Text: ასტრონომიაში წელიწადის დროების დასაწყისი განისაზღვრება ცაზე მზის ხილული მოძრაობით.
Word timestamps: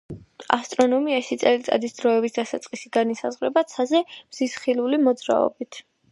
ასტრონომიაში 0.53 1.35
წელიწადის 1.41 1.93
დროების 1.99 2.33
დასაწყისი 2.37 2.91
განისაზღვრება 2.97 3.63
ცაზე 3.73 4.01
მზის 4.15 4.55
ხილული 4.63 4.99
მოძრაობით. 5.09 5.79